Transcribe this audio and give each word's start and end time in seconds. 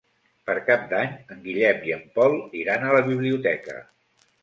Per 0.49 0.55
Cap 0.69 0.87
d'Any 0.93 1.13
en 1.35 1.45
Guillem 1.45 1.85
i 1.91 1.95
en 1.99 2.03
Pol 2.19 2.41
iran 2.65 2.89
a 2.91 2.99
la 2.99 3.07
biblioteca. 3.15 3.83